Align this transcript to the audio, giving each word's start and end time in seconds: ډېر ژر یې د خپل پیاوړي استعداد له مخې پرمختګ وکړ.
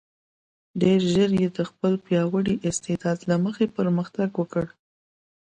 ډېر 0.81 0.99
ژر 1.13 1.29
یې 1.41 1.47
د 1.57 1.59
خپل 1.69 1.93
پیاوړي 2.05 2.55
استعداد 2.69 3.19
له 3.29 3.35
مخې 3.45 3.65
پرمختګ 3.77 4.29
وکړ. 4.37 4.65